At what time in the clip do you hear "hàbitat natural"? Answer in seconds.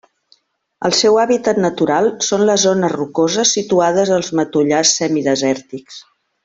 1.23-2.09